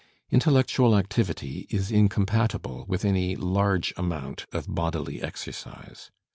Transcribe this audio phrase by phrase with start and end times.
[0.31, 6.09] Intellectual activity is incompat ible with any large amount of bodily exercise.